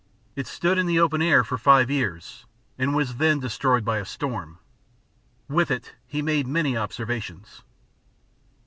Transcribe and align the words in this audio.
It 0.35 0.47
stood 0.47 0.79
in 0.79 0.87
the 0.87 0.99
open 0.99 1.21
air 1.21 1.43
for 1.43 1.59
five 1.59 1.91
years, 1.91 2.47
and 2.75 2.89
then 2.89 2.95
was 2.95 3.13
destroyed 3.39 3.85
by 3.85 3.99
a 3.99 4.03
storm. 4.05 4.57
With 5.47 5.69
it 5.69 5.93
he 6.07 6.23
made 6.23 6.47
many 6.47 6.75
observations. 6.75 7.61